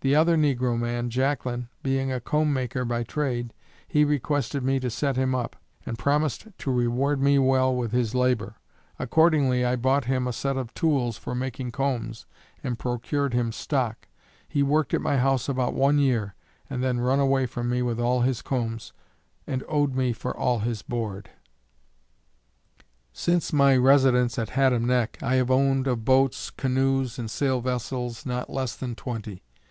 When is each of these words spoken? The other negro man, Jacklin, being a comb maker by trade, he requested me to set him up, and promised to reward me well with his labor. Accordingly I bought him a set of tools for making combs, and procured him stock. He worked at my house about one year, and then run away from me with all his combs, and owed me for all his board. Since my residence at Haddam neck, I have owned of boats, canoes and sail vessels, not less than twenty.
The 0.00 0.14
other 0.14 0.36
negro 0.36 0.78
man, 0.78 1.10
Jacklin, 1.10 1.70
being 1.82 2.12
a 2.12 2.20
comb 2.20 2.52
maker 2.52 2.84
by 2.84 3.02
trade, 3.02 3.52
he 3.88 4.04
requested 4.04 4.62
me 4.62 4.78
to 4.78 4.90
set 4.90 5.16
him 5.16 5.34
up, 5.34 5.56
and 5.84 5.98
promised 5.98 6.46
to 6.58 6.70
reward 6.70 7.20
me 7.20 7.36
well 7.40 7.74
with 7.74 7.90
his 7.90 8.14
labor. 8.14 8.54
Accordingly 9.00 9.64
I 9.64 9.74
bought 9.74 10.04
him 10.04 10.28
a 10.28 10.32
set 10.32 10.56
of 10.56 10.72
tools 10.72 11.18
for 11.18 11.34
making 11.34 11.72
combs, 11.72 12.26
and 12.62 12.78
procured 12.78 13.34
him 13.34 13.50
stock. 13.50 14.06
He 14.48 14.62
worked 14.62 14.94
at 14.94 15.00
my 15.00 15.16
house 15.16 15.48
about 15.48 15.74
one 15.74 15.98
year, 15.98 16.36
and 16.70 16.80
then 16.80 17.00
run 17.00 17.18
away 17.18 17.46
from 17.46 17.68
me 17.68 17.82
with 17.82 17.98
all 17.98 18.20
his 18.20 18.40
combs, 18.40 18.92
and 19.48 19.64
owed 19.66 19.96
me 19.96 20.12
for 20.12 20.32
all 20.36 20.60
his 20.60 20.80
board. 20.80 21.30
Since 23.12 23.52
my 23.52 23.76
residence 23.76 24.38
at 24.38 24.50
Haddam 24.50 24.86
neck, 24.86 25.18
I 25.24 25.34
have 25.34 25.50
owned 25.50 25.88
of 25.88 26.04
boats, 26.04 26.50
canoes 26.50 27.18
and 27.18 27.28
sail 27.28 27.60
vessels, 27.60 28.24
not 28.24 28.48
less 28.48 28.76
than 28.76 28.94
twenty. 28.94 29.42